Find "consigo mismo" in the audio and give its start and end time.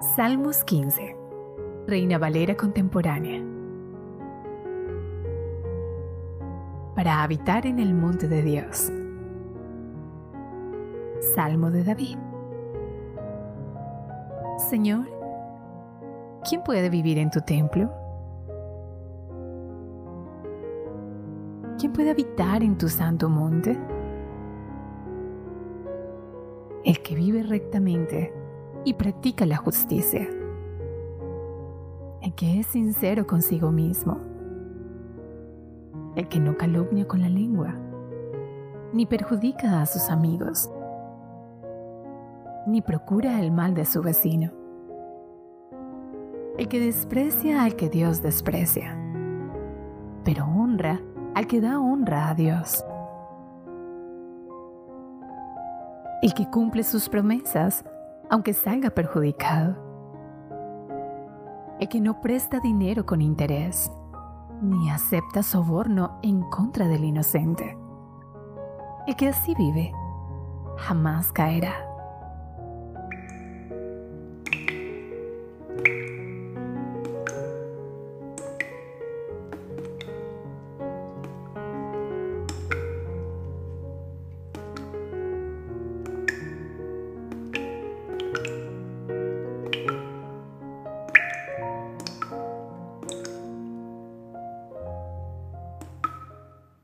33.26-34.18